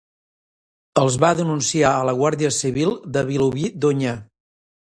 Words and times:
Els 1.01 1.17
va 1.25 1.29
denunciar 1.41 1.91
a 1.99 2.09
la 2.11 2.17
Guàrdia 2.21 2.53
Civil 2.63 2.97
de 3.19 3.27
Vilobí 3.31 3.71
d'Onyar. 3.85 4.19